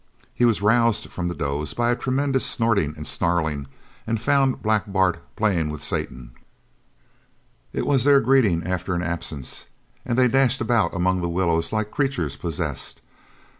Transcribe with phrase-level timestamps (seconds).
[0.33, 3.67] He was roused from the doze by a tremendous snorting and snarling
[4.07, 6.31] and found Black Bart playing with Satan.
[7.71, 9.67] It was their greeting after an absence,
[10.03, 12.99] and they dashed about among the willows like creatures possessed.